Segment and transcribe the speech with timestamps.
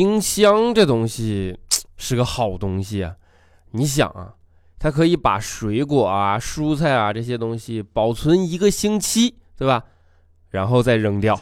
[0.00, 1.58] 冰箱这东西
[1.98, 3.16] 是个好东西啊！
[3.72, 4.32] 你想啊，
[4.78, 9.84] 它可以把水果啊、蔬菜啊这些东西保存一个星期，对吧？
[10.48, 11.38] 然后再扔掉。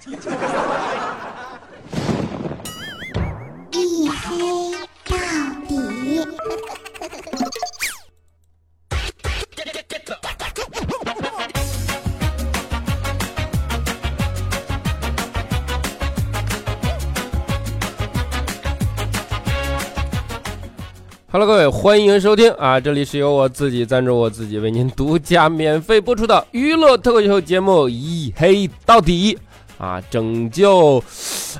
[21.31, 22.81] Hello，各位，欢迎收听啊！
[22.81, 29.39] 这里是由我自己赞助我自己为您独家免费播出的娱乐脱口秀节目《一黑到底》
[29.85, 31.05] 啊，拯救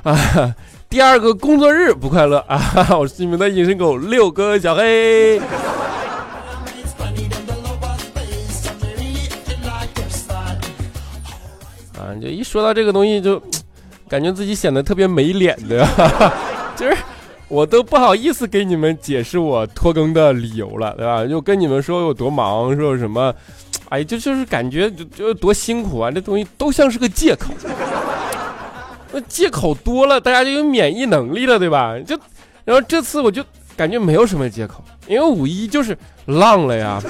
[0.01, 0.55] 啊
[0.89, 2.59] 第二个工作日不快乐啊！
[2.97, 5.37] 我是你们的隐身狗六哥小黑
[11.95, 13.39] 啊，就一说到这个东西，就
[14.07, 16.48] 感觉自己显得特别没脸的，就是。
[17.49, 21.25] 我都不好意思给你们解释我拖更的理由了，对吧？
[21.25, 23.33] 就跟你们说有多忙，说什么，
[23.89, 26.11] 哎，就就是感觉就就多辛苦啊！
[26.11, 27.51] 这东西都像是个借口，
[29.11, 31.97] 那借口多了，大家就有免疫能力了，对吧？
[32.05, 32.15] 就，
[32.63, 33.43] 然后这次我就
[33.75, 37.01] 感觉没有什么借口，因为五一就是浪了呀。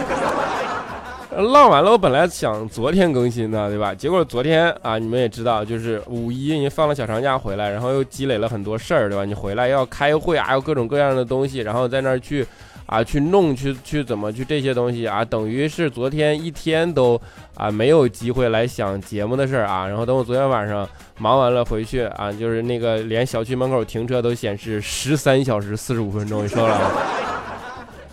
[1.41, 3.93] 浪完了，我本来想昨天更新的，对吧？
[3.95, 9.23] 结果昨天啊，你们也知道，就是五一你放了小长假回来，然后又积累了很多事儿，对吧？
[9.23, 12.45] 你回来要开会啊，要各种各样的东西，然后在那儿去
[12.85, 17.19] 啊去弄，去去怎么去这些东西啊，等于是昨天一天都
[17.55, 19.87] 啊没有机会来想节目的事儿啊。
[19.87, 20.87] 然后等我昨天晚上
[21.19, 26.75] 忙完了回去啊，就是那个连小区门口停车都显示十三小时四十五分钟，你说了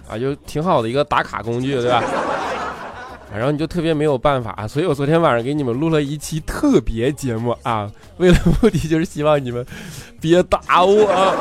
[0.08, 2.04] 啊，就挺好的一个打卡工具，对吧？
[3.34, 9.64] 然后你就特别没有办法，所以我昨天晚上给你们录了一期特别节目啊，为了目的就是希望你们
[10.20, 11.34] 别打我。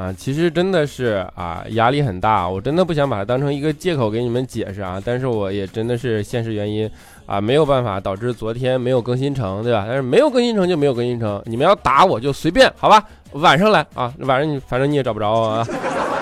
[0.00, 6.90] 啊，其实真的是啊，压力很大，我真的不想把它当成一个借口给你们解释啊，但是我也真的是现实原因。
[7.26, 9.84] 啊，没有办法导致昨天没有更新成，对吧？
[9.86, 13.04] 但是没有更新成就没有更新成，你们要打我就随便，好吧？
[13.32, 15.66] 晚上来啊，晚上你反正你也找不着我啊，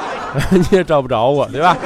[0.50, 1.76] 你也找不着我，对吧？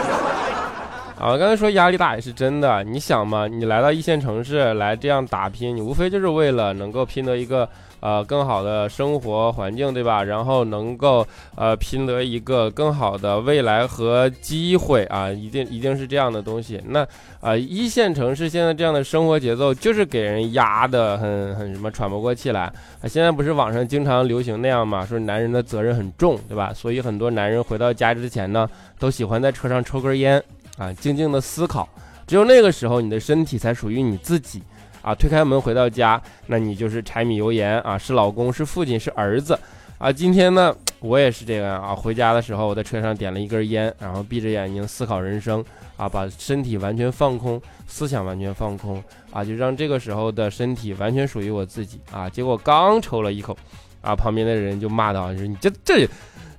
[1.21, 7.69] 啊，刚才说压力大也是真的，你想嘛，你来到一线城市来这样打拼，你无非就是为了能够拼得一个。
[8.03, 10.25] 呃，更好的生活环境，对吧？
[10.25, 11.25] 然后能够
[11.55, 16.83] 呃拼得一个更好的未来和机会啊，一定一定是这样的东西。
[16.89, 17.07] 那
[17.41, 23.07] 啊，一线城市现在这样的生活节奏，就是给人压得很很什么喘不过气来啊。
[23.07, 26.75] 现在不是网上经常流行那样嘛，说男人的责任很重，对吧？
[26.75, 30.43] 所以很多男人回到家之前呢，都喜欢在车上抽根烟
[30.77, 31.89] 啊，静静的思考。
[32.27, 34.61] 只有那个时候，你的身体才属于你自己。
[35.03, 39.59] 啊，推开门回到家，那你就是柴米油盐啊，是老公，是父亲，是儿子，
[39.99, 45.63] 啊，今天呢，我也是这样啊，回家的时候我在车上点了一根烟，然后闭着眼睛思考人生，
[45.97, 49.03] 啊，把身体完全放空，思想完全放空，
[49.33, 52.29] 啊，就让这个时候的身体完全属于我自己啊。
[52.29, 53.57] 结果刚抽了一口，
[54.01, 56.09] 啊，旁边的人就骂道：“说你这这，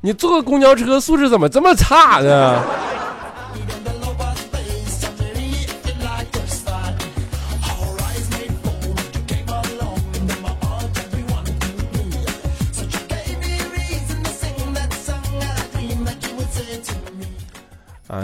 [0.01, 2.61] 你坐个公交车素质怎么这么差呢？”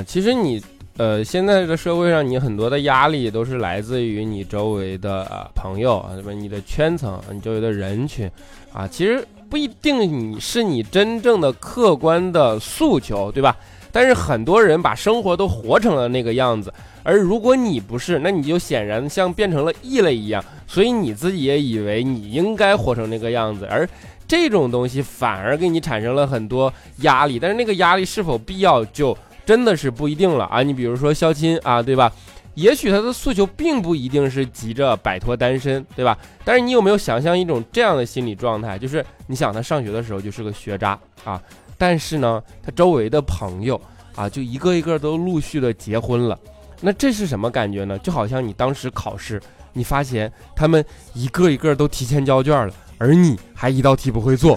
[0.05, 0.61] 其实你，
[0.97, 6.31] 呃，现在这个社会上，你很多的压力都是来自于你周围的朋友啊，对吧？
[6.31, 8.29] 你的圈层，你周围的人群，
[8.73, 13.55] 啊，其实不一定你是你真正的客观的诉求，对吧？
[13.91, 16.71] 但是很多人把生活都活成了那个样子，
[17.01, 23.87] 而如果你不是，那你就显然像变成了异类一样，所以你自己也以为你应该活成那个样子，而
[24.27, 29.17] 这种东西反而给你产生了很多压力，但是那个压力是否必要就？
[29.49, 30.61] 真的是不一定了啊！
[30.61, 32.13] 你比如说肖钦啊，对吧？
[32.53, 36.15] 也许他的诉求并不一定是急着摆脱单身，对吧？
[36.45, 38.77] 但是你有没有想象一种这样的心理状态？
[38.77, 41.41] 就是你想他上学的时候就是个学渣啊，
[41.79, 43.81] 但是呢，他周围的朋友
[44.13, 46.37] 啊，就一个一个都陆续的结婚了。
[46.79, 47.97] 那这是什么感觉呢？
[47.97, 49.41] 就好像你当时考试，
[49.73, 50.85] 你发现他们
[51.15, 54.55] 一个一个都提前交卷了，而你还一道题不会做。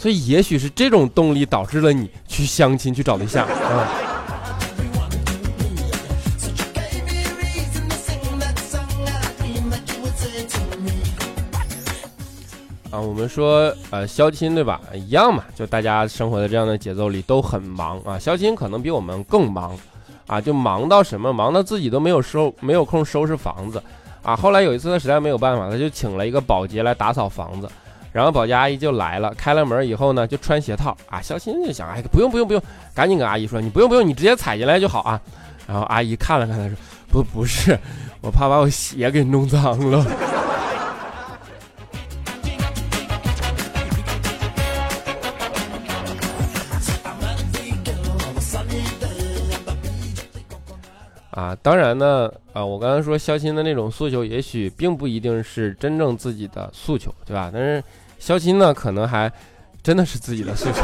[0.00, 3.86] 所以，也许是这种动力导致了你去相亲去找对象啊。
[12.90, 14.80] 啊，我们说，呃，相亲对吧？
[14.94, 18.18] 一样嘛，就大家生活在这样的节奏里都很忙啊。
[18.18, 19.78] 相亲可能比我们更忙
[20.26, 23.82] 啊，就忙到什么，忙到自己都没有收没有空收拾房子
[24.22, 24.34] 啊。
[24.34, 27.68] 后来有一次他实在没有办法，他就请了一个保洁来打扫房子。
[28.12, 31.20] 然后保洁阿姨就来了，开了门以后呢，就穿鞋套啊。
[31.22, 32.62] 肖鑫就想，哎，不用不用不用，
[32.94, 35.20] 赶紧跟阿姨说，你不用不用，你直接踩进来就好啊。
[35.66, 36.74] 然后阿姨看了看她说，
[37.08, 37.78] 不不是，
[38.20, 40.04] 我怕把我鞋给弄脏了。
[51.30, 57.50] 啊，当然呢，啊，我刚才说肖鑫的那种诉求，也许并不一定是真正自己的诉求，对吧？
[57.52, 57.82] 但是
[58.18, 59.32] 肖鑫呢，可能还
[59.82, 60.82] 真的是自己的诉求。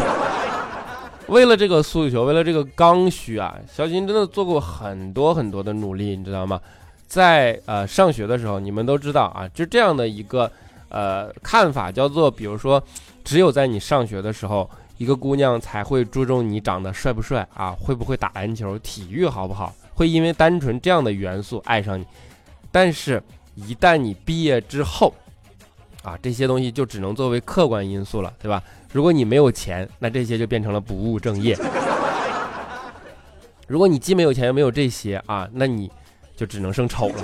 [1.26, 6.60] 为了这个诉求，为了这个刚需啊，肖鑫真的做过很多很多的努力，你知道吗？
[7.08, 10.48] 在呃上学的时候，你们都知道啊，就这样的一个
[10.88, 12.80] 呃看法，叫做，比如说，
[13.24, 19.74] 只有在你上学的时候，一个姑娘才会注重你长得帅不帅啊，会不会打篮球，体育好不好。
[19.96, 22.04] 会因为单纯这样的元素爱上你，
[22.70, 23.20] 但是，
[23.54, 25.14] 一旦你毕业之后，
[26.02, 28.62] 啊，这些东西就只能作为客观因素了，对吧？
[28.92, 31.56] 如果你没有钱，那这些就变成了不务正业。
[33.66, 35.90] 如果你既没有钱又没有这些啊，那你
[36.36, 37.14] 就只能生丑了。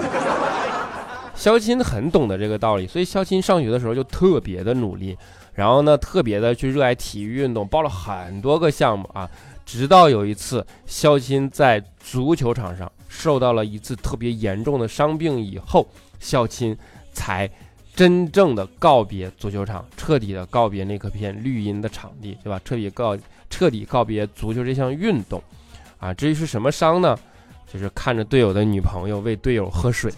[1.34, 5.16] 肖钦很懂得这个道理，所以肖钦上学的时候就特别的努力，
[5.52, 9.28] 然后呢，特别的去热爱体育运动，报了很多个项目啊。
[9.72, 15.88] 直到有一次，肖钦在足球场上受到了一次特别严重的伤病以后，
[16.20, 16.76] 肖钦
[17.14, 17.50] 才
[17.94, 22.60] 真正的告别足球场，彻底的告别那颗片绿茵的场地，对吧？
[22.62, 23.16] 彻底告
[23.48, 25.42] 彻底告别足球这项运动，
[25.98, 27.19] 啊，至于是什么伤呢？
[27.72, 30.12] 就是看着队友的女朋友为队友喝水。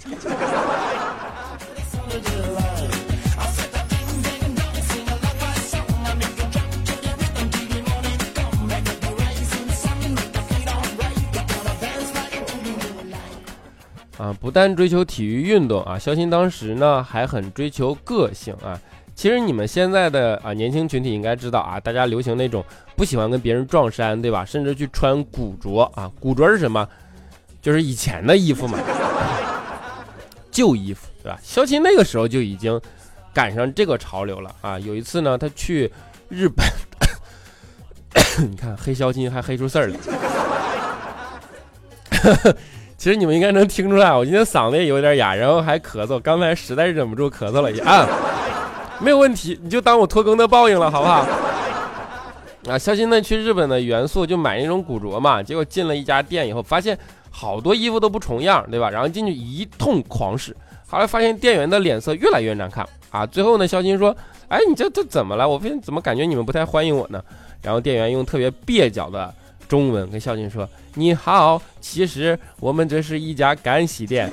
[14.19, 18.81] 啊，不但追求体育运动啊，肖鑫当时呢还很追求个性啊。
[19.15, 22.65] 其实你们现在的啊年轻群体应该知道啊，大家流行那种
[22.97, 24.45] 不喜欢跟别人撞衫，对吧？
[24.45, 26.89] 甚至去穿古着啊，古着是什么？
[27.63, 28.79] 就是以前的衣服嘛，
[30.51, 31.39] 旧衣服，对吧？
[31.43, 32.81] 肖鑫那个时候就已经
[33.33, 34.79] 赶上这个潮流了啊。
[34.79, 35.91] 有一次呢，他去
[36.29, 36.67] 日本，
[38.51, 39.97] 你看黑肖鑫还黑出事儿了。
[42.97, 46.19] 其实你们应该能听出来，我今天嗓子也有点哑，然后还咳嗽。
[46.19, 48.09] 刚才实在是忍不住咳嗽了一下啊，
[49.01, 51.27] 没有问题，你就当我拖更的报应了，好不好？
[52.69, 56.97] 啊，肖鑫呢去日本的元素就买那种古着嘛，结果进了一家店以后，发现
[57.31, 58.89] 好多衣服都不重样，对吧？
[58.89, 60.57] 然后进去一通狂试，
[60.87, 63.27] 后来发现店员的脸色越来越难看啊。
[63.27, 64.17] 最后呢，肖鑫说
[64.49, 65.47] ：“哎，你这这怎么了？
[65.47, 67.23] 我发现怎么感觉你们不太欢迎我呢？”
[67.61, 69.35] 然后店员用特别蹩脚的。
[69.69, 74.31] 中文跟孝敬说：“你好，其实我们这是一家干洗店。”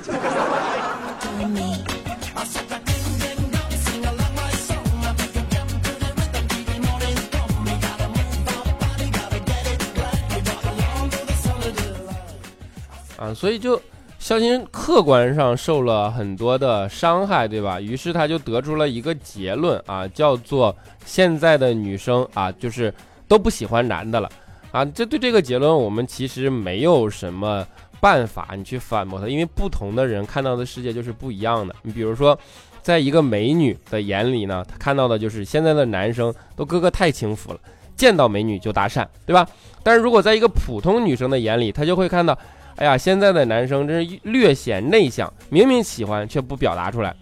[13.16, 13.80] 啊，所以就
[14.18, 17.80] 孝敬客观上受了很多的伤害，对吧？
[17.80, 20.74] 于是他就得出了一个结论啊，叫做
[21.04, 22.92] 现在的女生啊，就是
[23.28, 24.28] 都不喜欢男的了。
[24.72, 27.64] 啊，这对这个结论我们其实没有什么
[28.00, 31.74] 办法，你去反驳他，因为不同的人看到的世界就是不一样的。
[31.82, 32.36] 你比如说，
[32.80, 37.60] 在一个美女的眼里呢，她看到的就是现在的男生都哥哥太轻浮了，
[37.94, 39.46] 见到美女就搭讪，对吧？
[39.82, 42.36] 但是如果在一个普通女生的眼里，她就会看到，
[42.76, 47.14] 哎呀，现在的男生真是略显内向，明明喜欢却不表达出来。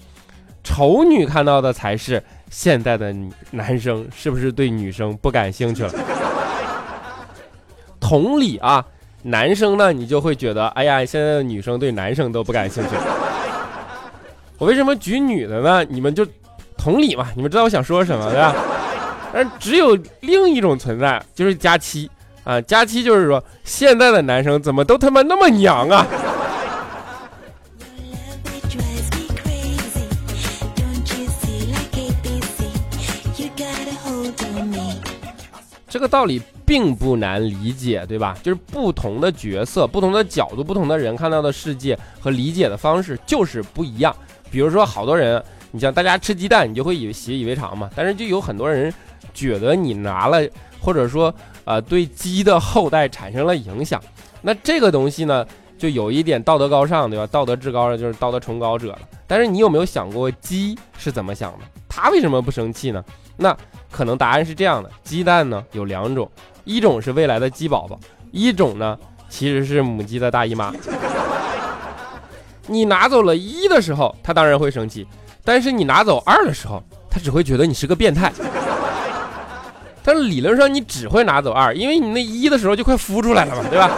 [0.62, 3.12] 丑女看到的才是现在的
[3.50, 5.92] 男生是不是对女生不感兴趣了？
[8.11, 8.85] 同理啊，
[9.23, 12.97] 男生呢，你就会觉得，哎呀，现在的女生对男生都不感兴趣。
[14.59, 15.85] 我为什么举女的呢？
[15.88, 16.26] 你们就
[16.76, 18.52] 同理嘛，你们知道我想说什么对吧？
[19.33, 22.11] 而只有另一种存在，就是佳期
[22.43, 26.05] 啊，佳期就是说，现在的男生怎么都他妈那么娘啊？
[35.88, 38.39] 这个道理并不难理解，对吧？
[38.45, 44.15] 就是不同的角色、不同的角度、不同的人看到的世界和理解的方式就是不一样。
[44.53, 47.91] 比如说，好多人，你像大家吃鸡蛋，你就会以为习以为常嘛。
[47.97, 48.95] 但是就有很多人
[49.35, 50.49] 觉得你拿了，
[50.81, 51.35] 或者说
[51.65, 54.00] 呃对鸡的后代产生了影响。
[54.41, 55.45] 那这个东西呢，
[55.77, 57.27] 就有一点道德高尚，对吧？
[57.27, 58.99] 道德至高的就是道德崇高者了。
[59.27, 61.65] 但是你有没有想过鸡是怎么想的？
[61.89, 63.05] 它为什么不生气呢？
[63.37, 63.57] 那？
[63.91, 66.31] 可能答案是这样的：鸡蛋呢有两种，
[66.71, 67.99] 一种是未来的鸡宝宝，
[68.31, 68.97] 一种呢
[69.29, 70.73] 其实是母鸡的大姨妈。
[72.69, 75.05] 你拿走了一的时候，他当然会生气；
[75.45, 78.33] 但是你拿走二的时候，他只会觉得你是个变态。
[80.05, 83.91] 但是理论上你只会拿走二，因为你那一的时候就快孵出来了嘛，对吧？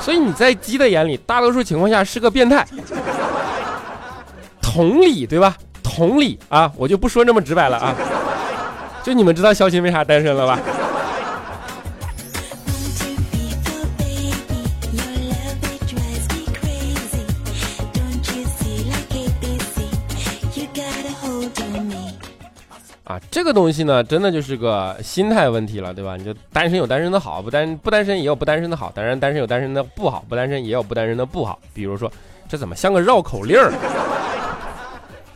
[0.00, 2.66] 所以你在鸡的眼里，大多数情况下是个变态。
[4.60, 5.56] 同理，对吧？
[5.82, 7.94] 同理啊，我就不说那么直白了啊。
[9.04, 10.58] 就你们知道肖鑫为啥单身了吧？
[23.36, 26.16] 这个东西呢，真的就是个心态问题了，对吧？
[26.16, 31.58] 你就单身有单身的好，不单不单身也有不单身的好，当然单身有单身的不好，不单身也有不单身的不好。
[31.74, 32.10] 比如说，
[32.48, 33.70] 这怎么像个绕口令儿？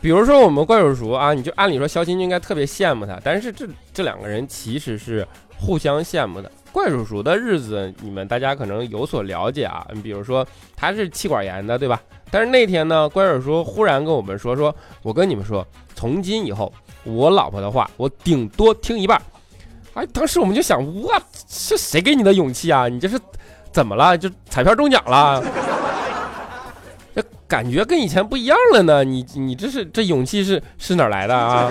[0.01, 5.23] 比如说我们怪叔叔啊，你就按理说肖青就应该特别羡慕他，但是这这两个人其实是
[5.55, 6.51] 互相羡慕的。
[6.71, 9.85] 怪叔叔的日子，你们大家可能有所了解啊。
[9.93, 10.43] 你比如说
[10.75, 12.01] 他是气管炎的，对吧？
[12.31, 16.73] 但是那天呢，怪叔叔忽然跟我们说，说我跟你们说，从今以后。
[17.03, 19.21] 我老婆的话，我顶多听一半。
[19.93, 22.87] 哎，当时我们就想，哇，是谁给你的勇气啊？
[22.87, 23.19] 你这是
[23.71, 24.17] 怎么了？
[24.17, 25.43] 就彩票中奖了？
[27.13, 29.03] 这感觉跟以前不一样了呢。
[29.03, 31.69] 你你这是这勇气是是哪来的啊？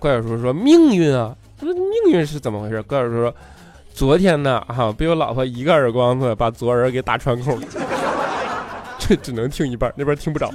[0.00, 1.36] 怪叔叔说命运啊。
[1.60, 2.82] 我说命运是怎么回事？
[2.82, 3.34] 怪叔叔说
[3.92, 7.66] 昨天呢，啊，被我老婆一个耳光子把左耳给打穿孔了。
[8.98, 10.52] 这只能听一半，那边听不着。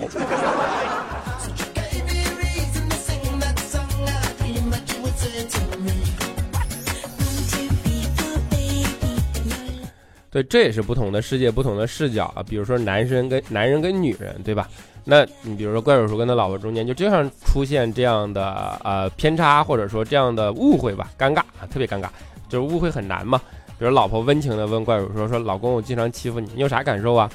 [10.34, 12.42] 对，这也是不同的世界，不同的视角啊。
[12.42, 14.68] 比如说男生跟男人跟女人，对吧？
[15.06, 22.08] 那你比如说怪叔叔跟他老婆中间就经常出现这样的呃偏差，或者说这样的误会吧，尴尬啊，特别尴尬，
[22.50, 23.40] 就是误会很难嘛。
[23.78, 27.30] 比如老婆温情的问怪叔说：“说老公，我经常欺负你，你有啥感受啊？”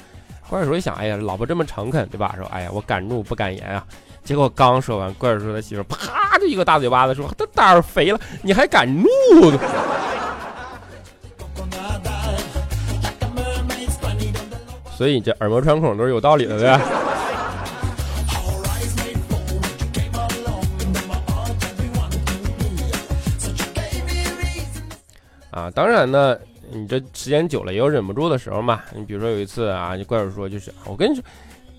[0.49, 2.33] 怪叔叔一想，哎呀，老婆这么诚恳，对吧？
[2.37, 3.85] 说，哎呀，我敢怒不敢言啊。
[4.25, 9.07] 结果刚说完，怪叔叔的媳妇啪就一个大嘴巴子说：“他胆儿肥了，你还敢怒？”
[14.99, 16.81] 所以这耳膜穿孔都是有道理的，对吧？
[25.51, 26.37] 啊，当然呢，
[26.69, 28.81] 你这时间久了也有忍不住的时候嘛。
[28.93, 31.23] 你比如说有一次啊，你怪叔说就是，我跟你说，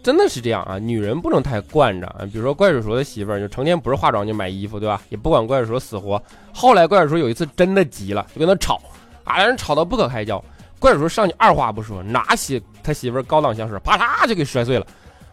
[0.03, 2.21] 真的是这样啊，女人不能太惯着啊。
[2.33, 4.99] 比如说怪叔叔的媳妇儿就成天不是化妆就买衣服，对吧？
[5.11, 6.23] 也不管怪叔叔死活。
[6.55, 8.81] 后来怪叔叔有一次真的急了，就跟他吵，
[9.25, 10.43] 啊，两人吵到不可开交。
[10.79, 14.87] 怪叔叔上去二话不说，拿起他媳妇儿高档香水，啪嚓就给摔碎了。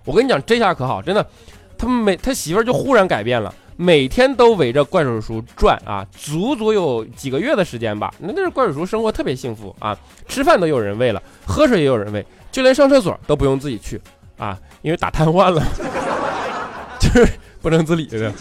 [0.06, 1.26] 我跟你讲，这下可好，真的，
[1.78, 8.14] 他每他媳妇儿就忽然改变了，每天都围着怪叔叔转啊，足足有几个月的时间吧。
[8.20, 14.00] 那那是怪叔叔生活特别幸福啊，吃饭都有人喂了，喝水也有人喂，就连上厕所都不用自己去
[14.38, 15.62] 啊，因为打瘫痪了，
[17.00, 17.28] 就是
[17.62, 18.32] 不能自理的，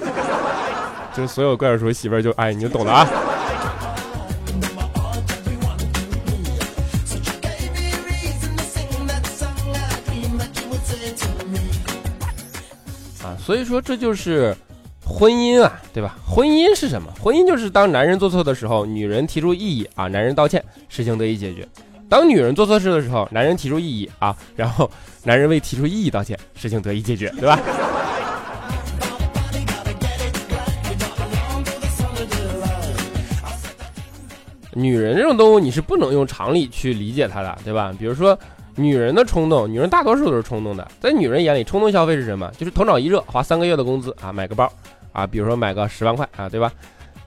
[1.13, 3.09] 就是所有怪叔叔媳妇儿就哎，你就懂了啊。
[13.39, 14.57] 所以说这就是
[15.05, 16.17] 婚姻啊，对吧？
[16.27, 17.13] 婚姻是什么？
[17.23, 21.63] 婚姻就是当男人做错的时候，女人提出异议啊，男人道歉，事情得以解决；
[22.09, 24.91] 当女人做错事的时候，男人提出异议啊，然后
[25.23, 27.61] 男人为提出异议道歉，事情得以解决，对吧？
[34.73, 37.95] 女人这种动物，你是不能用常理去理解她的，对吧？
[37.99, 38.37] 比如说。
[38.77, 40.87] 女人的冲动，女人大多数都是冲动的。
[41.01, 42.51] 在女人眼里，冲动消费是什么？
[42.59, 44.71] 就是头脑一热，花三个月的工资啊，买个包
[45.13, 46.71] 啊，比如说买个十万块啊，对吧？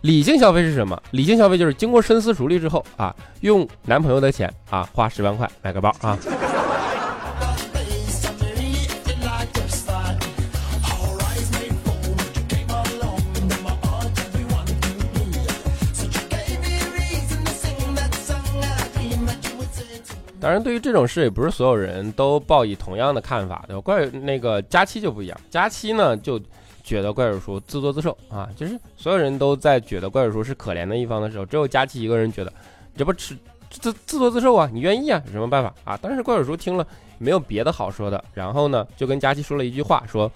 [0.01, 1.01] 理性消费是什么？
[1.11, 6.17] 理性消费就是经过深思熟虑之后啊，用男朋友的钱啊，花十万块买个包啊。
[20.39, 23.79] 当然，对于这种事，也不是所有人都抱以同样的看法，对？
[23.81, 26.39] 怪那个佳期就不一样，佳期呢就
[26.84, 32.51] 觉得怪叔叔自作自受啊，就是所有人都在觉得怪叔叔是可怜的一方的时候，只有佳期一个人觉得
[32.96, 33.38] 这不吃
[33.69, 36.00] 自自作自受啊，你愿意啊，有什么办法啊？
[36.01, 40.31] 但是怪叔叔听了没有别的好说的，然后呢就跟佳期说了一句话，说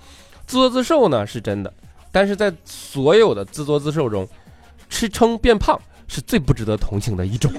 [0.45, 1.73] 自作自受呢是真的，
[2.11, 4.27] 但是在所有的自作自受中，
[4.89, 7.51] 吃撑变胖是最不值得同情的一种。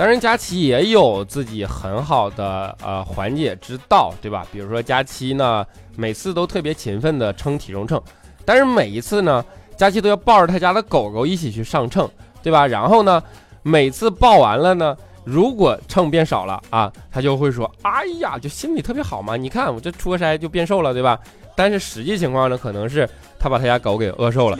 [0.00, 4.46] 当然，佳琪也有自己很好的呃缓解之道，对吧？
[4.50, 5.62] 比如说佳琪呢，
[5.94, 8.02] 每次都特别勤奋的称体重秤，
[8.46, 9.44] 但是每一次呢，
[9.76, 12.08] 佳琪都要抱着他家的狗狗一起去上秤，
[12.42, 12.66] 对吧？
[12.66, 13.22] 然后呢，
[13.62, 21.20] 每次抱完了呢，如果秤变少了啊，他就会说：“哎呀，就心里特别好嘛，你看我这出个差就变瘦了，对吧？”
[21.54, 23.06] 但是实际情况呢，可能是
[23.38, 24.58] 他把他家狗给饿瘦了，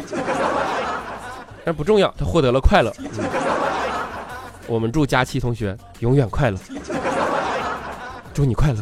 [1.65, 2.93] 但不重要，他获得了快乐。
[4.71, 6.57] 我们祝佳期同学永远快乐，
[8.33, 8.81] 祝你快乐。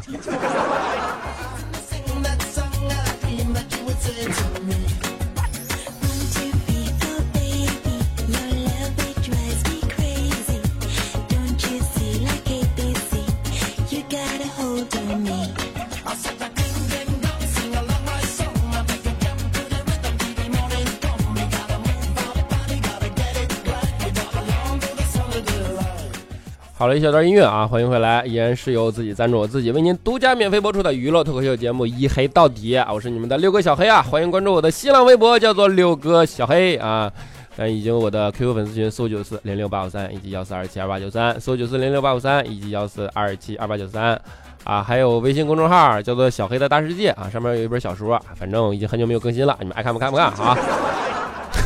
[26.78, 37.10] 好了一小段音乐啊，欢迎回来，依然是由自己赞助我自己为您独家免费播出的娱乐脱口秀节目《一黑到底》，我是你们的六哥小黑啊，欢迎关注我的新浪微博，叫做六哥小黑啊，
[37.56, 44.16] 嗯，以及我的 QQ 粉丝群四五九四零六八五三以及幺四二七二八九三四五九四零六八五三以及幺四二七二八九三。
[44.62, 50.56] 啊，还有微信公众号叫做小黑的大世界啊，上面有一本小说，反正已经很久没有更新了，你们爱看不看不看啊，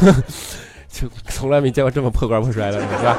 [0.88, 3.16] 就从来没见过这么破罐破摔的，是吧？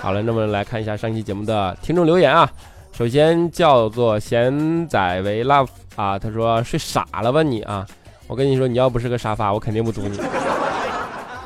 [0.00, 2.50] 好了，那么来看一下上期节目的听众留言啊。
[2.96, 7.86] 首先叫做贤仔为 love 啊，他说睡傻了吧你啊？
[8.26, 10.18] 我跟你说，你要不是个沙发，我肯定不租你。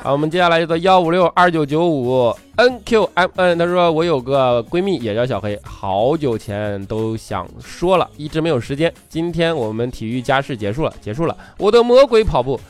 [0.03, 8.93] 好，我们接下来叫做幺五六二九九五 nqmn，他说我有个闺蜜也叫小黑，好久前都想说了，一直没有时间。
[9.09, 11.37] 今天我们体育加试结束了，结束了。
[11.59, 12.61] 我的魔鬼跑步，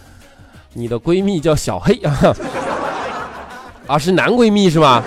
[0.72, 2.36] 你的闺蜜叫小黑啊？
[3.86, 5.02] 啊，是男闺蜜是吗？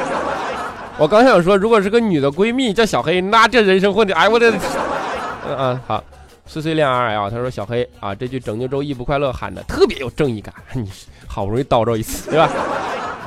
[0.99, 4.51] 我刚想说，如果是个女的闺蜜叫小黑，那这人生混的，哎我的，
[5.47, 6.03] 嗯嗯好，
[6.47, 10.89] 碎碎恋 R L，他说小黑啊，这句拯救周一不快乐喊的特别有正义感，你
[11.27, 12.49] 好不容易叨着一次，对吧？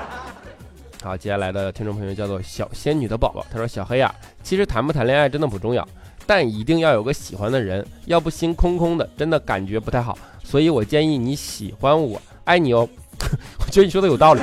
[1.02, 5.86] 好，接下来的听众朋友叫做小仙女的宝宝，他说小黑啊，其实谈不谈恋爱真的不重要，
[6.26, 12.88] 但一定要有个喜欢的人，要不心空空的，真的感觉不太好，所以我建议你喜欢我，爱你哦，
[13.64, 14.42] 我觉得你说的有道理。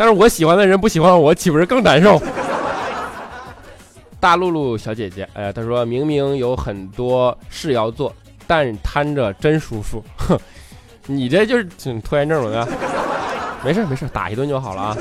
[0.00, 2.18] 但是我喜欢的人不喜欢我，岂不是更难受？
[4.18, 8.10] 大露露小姐姐，哎呀，她说明明有很多事要做，
[8.46, 10.02] 但瘫着真舒服。
[10.16, 10.40] 哼，
[11.04, 12.66] 你这就是挺拖延症了，
[13.62, 14.96] 没事没事，打一顿就好了啊。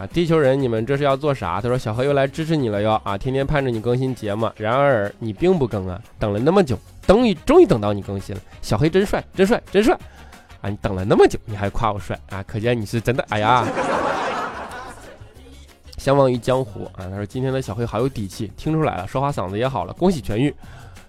[0.00, 1.60] 啊，地球人，你们这是要做啥？
[1.60, 8.42] 他说小何又来支持你了哟啊，天天盼着你更新节目，然而你并不更啊，等了那么久，等于终于等到你更新了。
[8.60, 9.96] 小黑真帅，真帅，真帅。
[10.68, 12.42] 你等了那么久，你还夸我帅啊？
[12.46, 13.24] 可见你是真的。
[13.28, 13.66] 哎呀，
[15.98, 17.04] 相忘于江湖啊！
[17.10, 20.54] 他说今天的小黑好有底气，听出来了，说话嗓子也好了，恭喜痊愈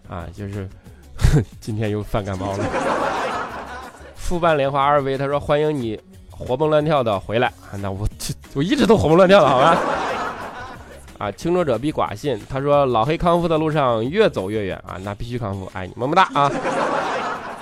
[0.10, 0.26] 啊！
[0.36, 0.68] 就是
[1.60, 2.66] 今天又犯感冒了。
[4.16, 7.78] 复半莲花二 V，他说欢迎你活蹦乱跳的回来啊！
[7.82, 9.78] 那我这 我一直都活蹦乱跳的，好吧？
[11.18, 12.40] 啊，轻者者必寡信。
[12.50, 14.98] 他说老黑康复的路上越走越远啊！
[15.04, 16.52] 那必须康复，爱你么么哒啊！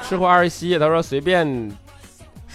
[0.03, 1.71] 吃货二西，他说随便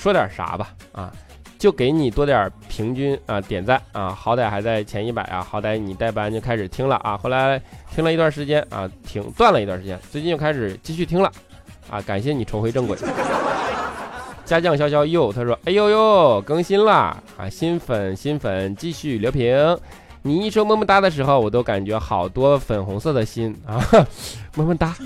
[0.01, 1.13] 说点啥吧，啊，
[1.59, 7.61] 就给你多点平均啊点赞啊，好歹还在前一百啊，好歹你带班就开始听了啊，后来
[7.95, 11.31] 听了一段时间啊，停断了一段时间，最近又开始继续听了
[11.91, 12.97] 啊，感谢你重回正轨。
[14.47, 16.93] 家将潇潇又他说，哎呦呦，更新了
[17.37, 19.79] 啊，新粉新粉继续留评，
[20.23, 23.79] 你一说么么哒的时候，我都感觉好多粉红色的心啊，
[24.57, 24.97] 么么哒。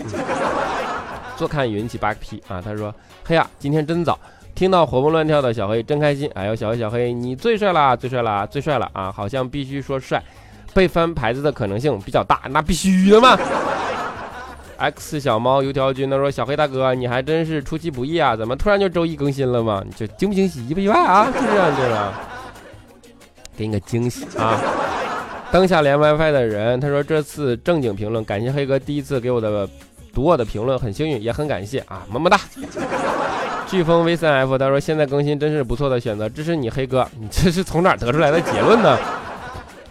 [1.36, 2.62] 坐看云起八个屁啊！
[2.64, 2.94] 他说
[3.26, 4.16] ：“嘿呀，今天真早，
[4.54, 6.30] 听到活蹦乱跳的小黑真开心。
[6.34, 9.10] 哎呦，小黑小黑，你最帅啦，最帅啦，最帅了啊！
[9.10, 10.22] 好像必须说帅，
[10.72, 13.36] 被翻牌子的可能性比较大，那必须的嘛。”
[14.78, 18.36] X 小猫油条君他说：“小黑大哥，你还真是出其不意啊！
[18.36, 19.82] 怎么突然就周一更新了吗？
[19.84, 21.26] 你这惊不惊喜，意不意外啊？
[21.26, 22.12] 就这样，对吧？
[23.56, 24.60] 给你个惊喜啊！”
[25.50, 29.68] 灯下连 WiFi 的人他说：“这次正经评论，感谢黑哥第一次给我的。”
[30.14, 32.38] 读我的评论很幸运，也很感谢啊，么么哒。
[33.74, 38.96] 飓风 V 三 F 他说现在更新真是不错的选择，支持你黑哥， 你这是从哪得出来的结论呢？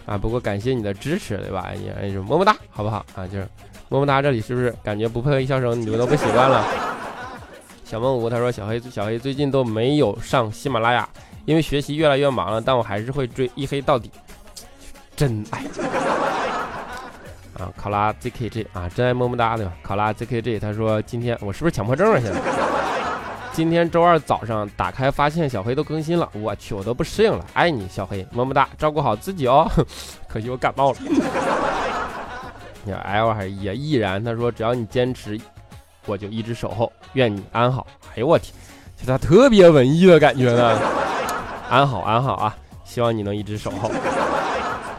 [0.06, 1.66] 啊，不过感谢你的支持，对吧？
[1.68, 1.76] 哎
[2.08, 3.28] 呀，么么哒，好不好啊？
[3.28, 3.46] 就是
[3.90, 6.66] 么么哒，这里是不是感觉不配合一笑声，你们都不习惯了？
[7.84, 11.08] 小梦五他说小黑小黑最近都没有上喜马拉雅，
[11.44, 14.10] 因为学习越来越忙了，但我还是会追一黑到底，
[15.16, 15.62] 真爱。
[17.60, 22.20] 啊，考拉 ZKG 啊，真爱么么哒对吧考拉 ZKG，他说今天我是不是强迫症啊？
[22.20, 22.40] 现在
[23.54, 27.46] 今天周二早上打开发现小黑都更新了，我去，我都不适应了。
[27.54, 29.70] 爱你，小黑，么么哒，照顾好自己哦。
[30.28, 30.98] 可惜我感冒了。
[32.84, 33.72] 你 L 还是 E？
[33.76, 35.40] 毅然他说，只要你坚持，
[36.08, 37.86] 我就一直守候，愿你安好。
[38.10, 38.52] 哎呦我天，
[38.98, 40.76] 就他特别文艺的感觉呢。
[41.70, 43.92] 安好安好啊，希望你能一直守候。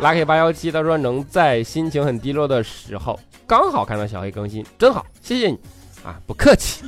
[0.00, 5.58] Lucky 八幺七他说能在心情很低落的时候刚好看到小黑更新，真好，谢谢你
[6.04, 6.84] 啊，不客气。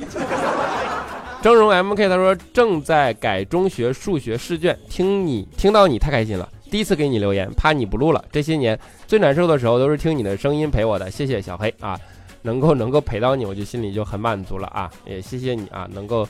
[1.55, 8.23] 峥嵘 MK 他说正在改中学数学试卷，听你听到你太开心了，第一次给你留言，怕你不录了。
[8.31, 11.99] 这些年最难受的时候都是听你的声音陪我的，谢谢小黑啊，
[12.41, 16.27] 能够能够陪到你，我就心里就很满足了啊，也谢谢你啊，能够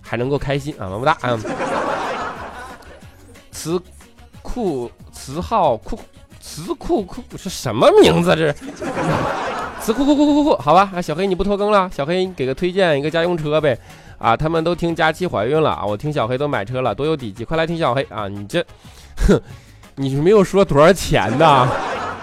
[0.00, 1.38] 还能够开心啊，么么哒啊。
[3.50, 3.80] 词
[4.42, 5.98] 库词号库
[6.40, 8.34] 词库库是什么名字？
[8.36, 8.54] 这是
[9.80, 13.78] 词库库库库库，好吧啊，小黑你不拖更了，小黑你给个推荐一个家用车呗。
[14.22, 15.84] 啊，他们都听佳期怀孕了啊！
[15.84, 17.44] 我听小黑都买车了，多有底气！
[17.44, 18.28] 快来听小黑啊！
[18.28, 18.64] 你这，
[19.26, 19.40] 哼，
[19.96, 21.68] 你没有说多少钱呢？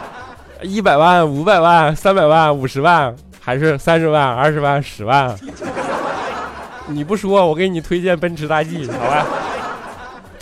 [0.64, 5.38] 一百万、五百万、三百万、五十万，还是三十万、二十万、十万？
[6.88, 9.26] 你不说，我给你推荐奔驰大 G，好吧？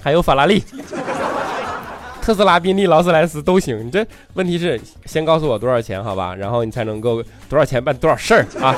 [0.04, 0.64] 还有法拉利、
[2.22, 3.84] 特斯拉、宾利、劳斯莱斯都行。
[3.84, 6.36] 你这问题是先告诉我多少钱，好吧？
[6.36, 8.76] 然后你才能够多少钱办多少事儿啊？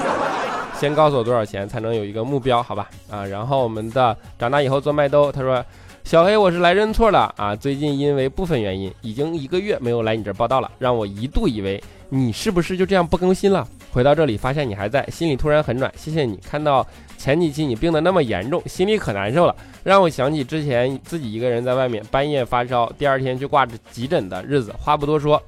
[0.79, 2.89] 先告诉我多少钱才能有一个目标，好吧？
[3.11, 5.61] 啊，然后我们的长大以后做麦兜，他说
[6.05, 7.53] ：“小黑，我是来认错了啊！
[7.53, 13.67] 最近因为部分原因，已经一个月没有来你这报道了，让我一度以为你是不是就这样不更新了？
[13.91, 15.91] 回到这里发现你还在，心里突然很暖。
[15.97, 16.87] 谢谢你，看到
[17.17, 24.73] 前几期你病得那么严重，心里可难受了，让我想起之前自己一个人在外面半夜发烧，第二天去挂着急诊的日子。
[24.79, 25.41] 话不多说，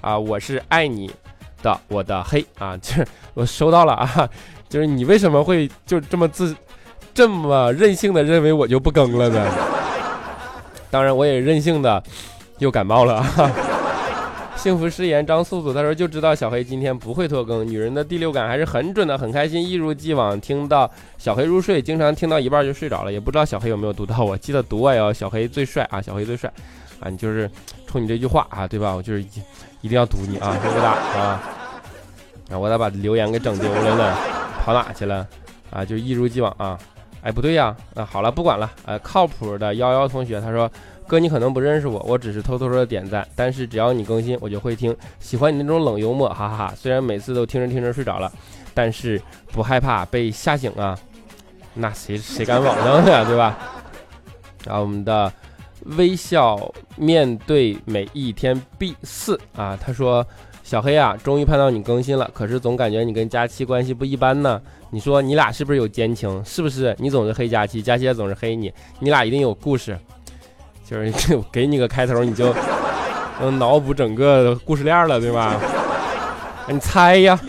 [0.00, 1.10] 啊，我是爱你
[1.62, 4.26] 的，我的黑啊，这我收到了啊。”
[4.68, 6.54] 就是你为什么会就这么自
[7.14, 9.46] 这么任性的认为我就不更了呢？
[10.90, 12.02] 当然我也任性的
[12.58, 13.24] 又感冒了。
[14.56, 26.52] 幸福誓言张素素他说就知道小黑今天不会拖更，女人的第六感还是很准的，很开心，一如既往听到小黑入睡，经常听到一半就睡着了，也不知道小黑有没有读到我，记得读我哟，小黑最帅啊，小黑最帅
[26.98, 27.48] 啊，你就是
[27.86, 28.92] 冲你这句话啊，对吧？
[28.94, 29.28] 我就是一
[29.82, 34.16] 一定要读你啊，么么哒，啊，我咋把留言给整丢了呢？
[34.68, 35.26] 跑哪去了？
[35.70, 36.78] 啊，就一如既往啊！
[37.22, 37.74] 哎，不对呀！
[37.94, 38.70] 啊，好了，不管了。
[38.84, 40.70] 呃，靠谱的幺幺同学他说
[41.08, 44.94] ：“哥，你可能不认识我，我只是偷偷的点赞，但是只要你更新，我就会听。
[45.20, 46.74] 喜欢你那种冷幽默，哈哈哈！
[46.76, 48.30] 虽然每次都听着听着睡着了，
[48.74, 49.18] 但是
[49.52, 50.98] 不害怕被吓醒啊！
[51.72, 53.56] 那谁谁敢保证呀，对吧？
[54.66, 55.32] 然后我们的
[55.96, 60.22] 微笑面对每一天 B 四啊，他说。
[60.68, 64.60] 小黑啊，终于盼到你更新了，可是总感觉你跟佳期关系不一般呢。
[64.90, 66.44] 你说你俩是不是有奸情？
[66.44, 68.70] 是不是你总是黑佳期，佳期也总是黑你？
[69.00, 69.98] 你俩一定有故事。
[70.84, 71.10] 就是
[71.50, 72.54] 给你个开头，你就
[73.40, 75.58] 能脑补整个故事链了，对吧？
[76.68, 77.40] 你猜呀？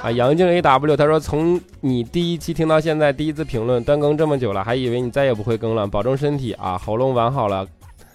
[0.00, 5.88] 啊，杨静 A W 他说，从你第一期听到现在，第一次评论断更这么久了，还以为你再也不会更了。
[5.88, 7.66] 保重身体啊，喉咙完好了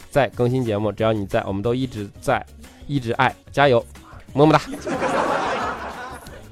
[0.09, 0.93] 再更新节目。
[0.93, 2.41] 只要你在，我们都一直在。
[2.87, 3.83] 一直爱，加油，
[4.33, 4.61] 么么哒。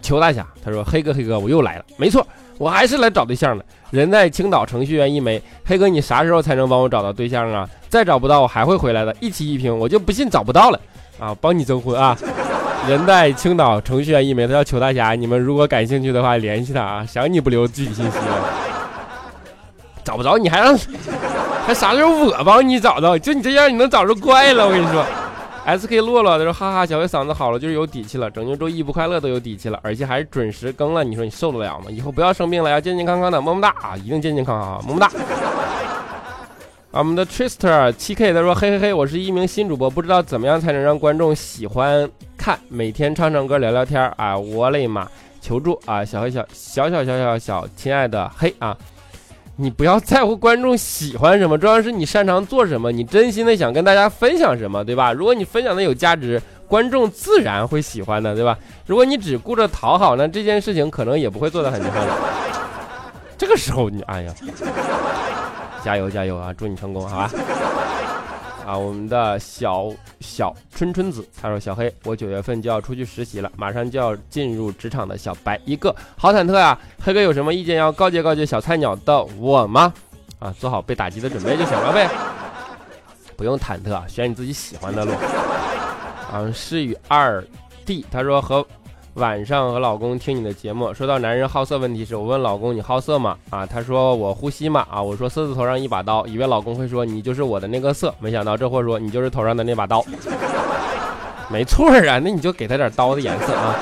[0.02, 1.86] 邱大侠他说：“黑哥，黑哥，我又来了。
[1.96, 3.63] 没错，我还是来找对象的。
[3.89, 5.41] 人在青岛，程序员一枚。
[5.65, 7.67] 黑哥，你啥时候才能帮我找到对象啊？
[7.88, 9.15] 再找不到，我还会回来的。
[9.22, 10.80] 一期一评，我就不信找不到了
[11.19, 11.34] 啊！
[11.39, 12.17] 帮你征婚啊！
[12.86, 15.15] 人在青岛，程序员一枚，他叫邱大侠。
[15.15, 17.06] 你们如果感兴趣的话，联系他啊。
[17.06, 18.50] 想你不留具体信息了。
[20.04, 20.78] 找不着你还让
[21.65, 23.17] 还啥时候我帮你找到？
[23.17, 24.65] 就你这样，你能找着怪了。
[24.67, 25.06] 我跟你说。”
[25.65, 28.30] S K 洛洛他说：“哈哈，小黑嗓子好了，就是有底气了。
[28.30, 31.06] 拯救周一不快乐都有底气了，而且还是准时更了。
[31.06, 31.86] 你说你受得了吗？
[31.89, 33.41] 以后不要生病了，要健健康康的。
[33.41, 35.10] 么么哒啊，一定健健康康，么么哒。
[36.91, 44.38] 我们的 Trister 七 K 他说：嘿嘿嘿，我是一名新主播，不知道怎么样才能让观众喜欢看，每天唱唱歌聊聊天啊。
[44.38, 45.08] 我勒妈，
[45.39, 46.04] 求助啊！
[46.04, 48.78] 小黑小小小小小小亲爱的黑啊。”
[49.56, 55.13] 你不要在乎观众喜欢什么， 重要是你擅长做什么，你真心的想跟大家分享什么，对吧？
[55.13, 58.58] 如果你分享的有价值，观众自然会喜欢的，对吧？
[58.88, 62.02] 如果你只顾着讨好，那这件事情可能也不会做得很成功。
[63.38, 64.34] 这个时候你，哎呀，
[65.84, 66.54] 加油加油啊！
[66.54, 67.32] 祝你成功，好吧？
[68.65, 76.80] 啊，我们的小小春春子，他说：“小黑，我九月份就要出去实习了，马上就要进入职场的小白一个，好忐忑啊！
[77.02, 79.93] 黑哥有什么意见要告诫告诫小菜鸟的我吗？
[80.39, 82.10] 啊，做好被打击的准备就行了呗，
[83.36, 85.12] 不用忐忑，选你自己喜欢的路。”
[86.32, 87.43] 啊，诗雨二
[87.86, 88.65] 弟他说和
[89.15, 93.38] 晚上和老公听你的节目，说到男人好色问题时，我问老公你好色吗？
[93.52, 94.88] 啊，他说我呼吸嘛。
[94.89, 100.04] 啊，我说色字头上一把刀，以为老公会说你就是我的那个色，没想到这货说你就是头上的那把刀。
[101.47, 103.76] 没错啊，那你就给他点刀的颜色啊。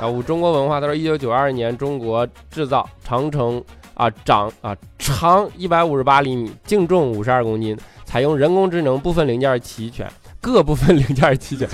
[0.00, 3.62] 啊，我中国文化，他说一九九二年中国制造长城
[3.94, 11.68] 啊长啊长一百五十八厘米，净重五十二公斤，采用人工智能，部分零件齐全，各部分零件齐全。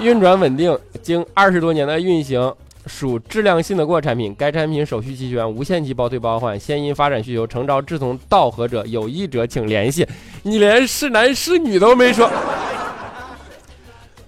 [0.00, 2.52] 运转稳定，经二十多年的运行，
[2.86, 4.34] 属质量信得过产品。
[4.36, 6.58] 该产品手续齐全，无限期包退包换。
[6.58, 10.06] 现因发展需求，诚招志同道合者，有意者请联系。
[10.42, 12.30] 你连是男是女都没说，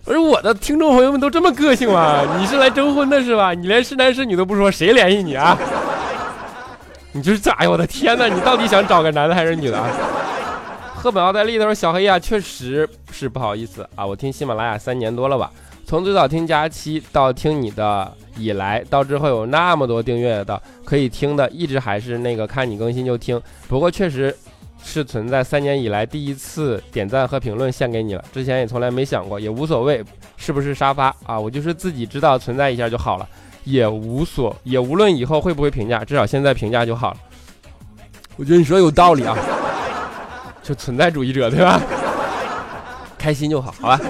[0.04, 2.22] 不是我的听众朋友们都这么个性吗？
[2.38, 3.52] 你是来征婚的是吧？
[3.52, 5.58] 你连是男是女都不说，谁联系你啊？
[7.12, 7.52] 你就是咋？
[7.54, 8.28] 哎呦我的天哪！
[8.28, 9.78] 你到底想找个男的还是女的？
[9.78, 9.90] 啊？
[10.96, 15.52] 赫本奥黛丽他说：“小黑呀，确实是不好意思啊，我听喜马拉雅三年多了吧，
[15.84, 23.40] 从最早听佳期到听你的以来，到之后有那么多订阅的可以听的，一直还是那个看你更新就听。
[23.68, 24.36] 不过确实
[24.82, 30.02] 是存在三年以来第一次点赞和评论献给你了，之前也从来没想过，也无所谓
[30.36, 33.28] 是不是沙发啊，我就是自己知道存在一下就好了，
[33.62, 37.18] 也无所也无论以后会不会评价，至少现在评价就好了。
[38.36, 39.36] 我觉得你说有道理啊。”
[40.66, 41.80] 就存在主义者对吧？
[43.16, 44.00] 开心就好，好吧。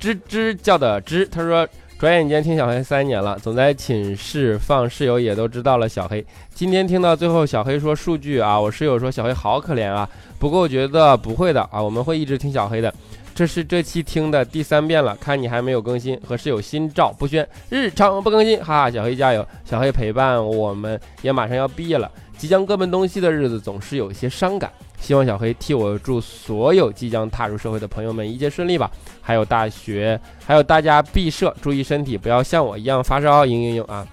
[0.00, 6.24] 吱吱叫的吱，他说转眼间听小黑三年了，总在寝室放室友也都知道了小黑。
[6.54, 10.08] 今天听到最后，小黑说数据啊，我室友说小黑好可怜啊。
[10.38, 12.92] 不过我觉得不会的啊，我们会一直听小黑的。
[13.34, 18.90] 这是这期听的第三遍了，看你还没有更新，和室友心照不宣，日常不更新，哈哈。
[18.90, 24.70] 小黑加油，小黑陪伴我们也马上要毕业了，即将各奔东西的日子总是有些伤感。
[25.04, 28.90] 希望小黑替我祝所有即将踏入社会的朋友们一切顺利吧。
[29.20, 33.44] 还有大学，还有大家毕设，注意身体，不要像我一样发烧。
[33.44, 34.06] 嘤嘤嘤啊，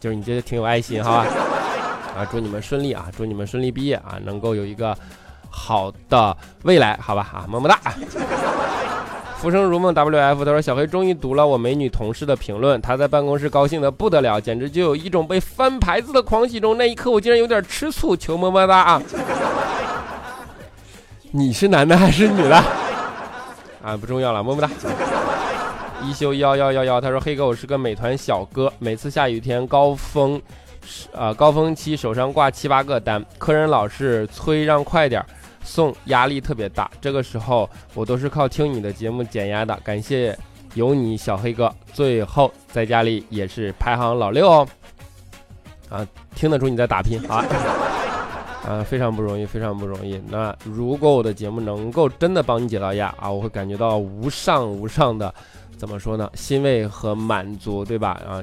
[0.00, 1.26] 就是你这挺有爱心，好吧？
[2.16, 4.96] 啊，祝你们顺利啊，祝你们顺利毕业啊，能够有一个
[5.50, 7.28] 好的未来，好吧？
[7.34, 7.78] 啊，么么哒。
[9.36, 16.78] 浮生如梦 WF，他说小黑终于读了我美女同事的评论，他在办公室高兴的不得了，简直就有一种被翻牌子的狂喜中。
[16.78, 19.02] 那一刻我竟然有点吃醋，求么么哒啊！
[21.32, 22.56] 你是男的还是女的？
[23.82, 24.68] 啊，不重要了，么么哒。
[26.02, 30.40] 一休幺幺幺幺，他说：“黑哥，我是个美团小哥，每次下雨天高峰，
[31.14, 35.24] 啊高峰期手上挂七八个单，客人老是催让快点
[35.62, 36.90] 送，压力特别大。
[37.00, 40.36] 这个时候我都是靠听你的节目减压的，感谢
[40.74, 41.72] 有你小黑哥。
[41.92, 44.68] 最后在家里也是排行老六哦，
[45.90, 47.44] 啊，听得出你在打拼，好。”
[48.66, 50.20] 啊，非常不容易，非常不容易。
[50.28, 55.32] 那如果我的节目能够真的帮你解到压啊，我会感觉到无上无上的，
[55.76, 56.30] 怎么说呢？
[56.34, 58.20] 欣慰和满足，对吧？
[58.28, 58.42] 啊，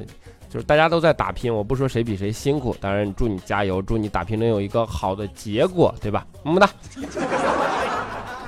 [0.50, 6.26] 就是大家都在打拼，我不说谁比谁辛苦，当然祝你加油，祝你打拼能有一个好的结果，对吧？
[6.44, 6.70] 么么哒。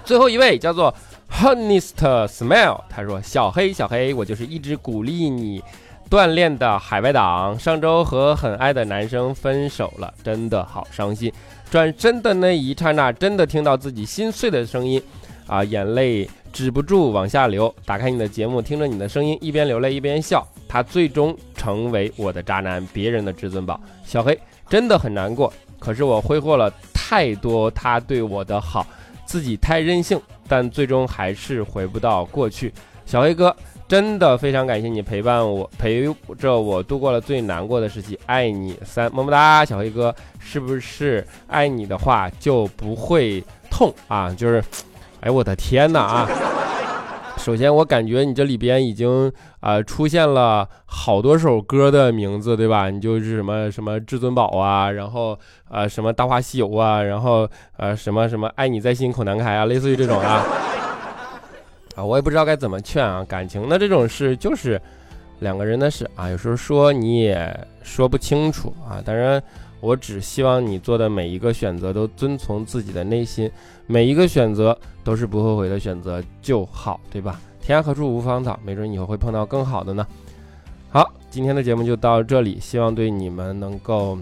[0.03, 0.91] 最后一位叫做
[1.32, 5.62] Honest Smile，他说：“小黑，小黑，我就是一直鼓励你。”
[6.10, 11.32] 锻炼的海外党，上周和很爱的男生分手了，真的好伤心。
[11.69, 15.00] 转身的那一刹那，真的听到自己心碎的声音，
[15.45, 17.72] 啊，眼泪止不住往下流。
[17.86, 20.43] 打开你的节目，听着你的声音，一边流泪一边笑。
[20.67, 23.80] 他最终成为我的渣男，别人的至尊宝。
[24.04, 24.36] 小黑
[24.67, 28.84] 真的很难过，可是我挥霍了太多他对我的好，
[29.26, 32.74] 自己太任性，但最终还是回不到过去。
[33.06, 33.56] 小黑哥。
[33.89, 38.17] 真的非常感谢你陪伴我，陪着我度过了最难过的时期。
[38.28, 44.30] 爱你三么么哒，小黑哥，是不是爱你的话就不会痛啊？
[44.30, 44.63] 就是，
[45.21, 46.30] 哎，我的天哪啊！
[47.36, 52.91] 首先，我感觉你这里边已经啊出现了好多首歌的名字，对吧？
[52.91, 55.36] 你就是什么什么至尊宝啊，然后
[55.67, 60.45] 啊什么大话西游啊，然后呃什么什么爱你在心口难开啊，类似于这种啊。
[62.00, 63.26] 啊，我也不知道该怎么劝啊。
[63.26, 64.82] 感情的这种事就是
[65.40, 69.04] 两个人的事啊，有时候说你也说不清楚啊。
[69.04, 69.44] 当然，
[69.82, 73.52] 我只希望你做的每一个选择都遵从自己的内心，
[73.86, 77.42] 每一个选择都是不后悔的选择就好，对吧？
[77.60, 80.08] 天涯何处无芳草，没准以后会碰到更好的呢。
[80.92, 84.18] 好，今天的节目就到这里，希望对你们能够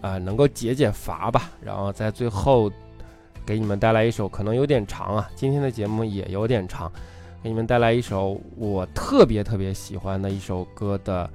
[0.00, 1.50] 啊能够解解乏吧。
[1.60, 2.70] 然后在最后。
[3.48, 6.92] 给你们带来一首可能有点长啊，今天的节目也有点长，
[7.42, 11.30] 给你们带来一首我特别特别喜欢的一首歌的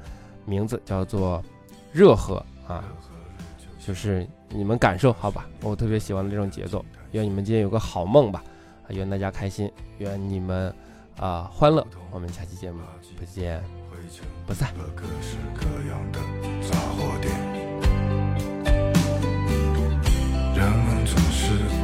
[0.45, 1.43] 名字叫做
[1.91, 2.83] 《热河》啊，
[3.83, 6.85] 就是你们感受好吧，我特别喜欢的这种节奏。
[7.13, 8.43] 愿你们今天有个好梦吧，
[8.89, 10.71] 愿大家开心，愿你们
[11.17, 11.83] 啊欢乐。
[12.11, 12.77] 我们下期节目
[13.17, 13.59] 不见
[14.45, 14.71] 不散。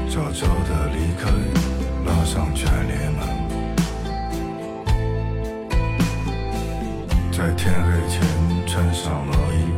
[0.10, 1.30] 悄悄地离开，
[2.04, 3.22] 拉上窗帘门，
[7.32, 8.20] 在天黑前
[8.66, 9.69] 穿上了衣。